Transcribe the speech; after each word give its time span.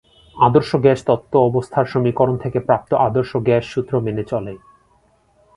আদর্শ 0.37 0.71
গ্যাস 0.75 0.99
তত্ত্ব 1.07 1.33
অবস্থার 1.49 1.85
সমীকরণ 1.85 2.35
থেকে 2.37 2.59
প্রাপ্ত 2.67 2.91
আদর্শ 3.07 3.31
গ্যাস 3.47 3.63
সূত্র 3.73 3.93
মেনে 4.05 4.23
চলে। 4.23 4.53